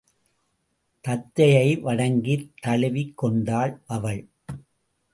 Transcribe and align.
தத்தையை 1.07 1.79
வணங்கித் 1.81 2.51
தழுவிக் 2.61 3.17
கொண்டாள் 3.17 3.81
அவள். 3.87 4.27